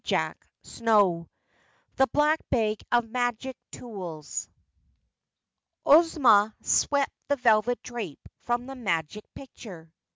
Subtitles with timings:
[0.03, 0.47] CHAPTER
[0.79, 1.27] 25
[1.97, 4.49] The Black Bag of Magic Tools
[5.85, 9.93] Ozma swept the velvet drape from the Magic Picture.